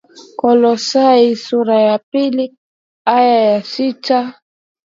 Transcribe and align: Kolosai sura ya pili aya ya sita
Kolosai 0.39 1.27
sura 1.45 1.77
ya 1.87 1.97
pili 2.09 2.45
aya 3.15 3.37
ya 3.53 3.59
sita 3.71 4.19